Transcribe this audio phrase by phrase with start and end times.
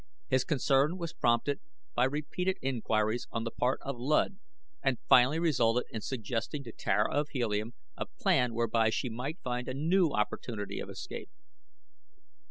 [0.29, 1.59] His concern was prompted
[1.93, 4.39] by repeated inquiries on the part of Luud
[4.81, 9.67] and finally resulted in suggesting to Tara of Helium a plan whereby she might find
[9.67, 11.29] a new opportunity of escape.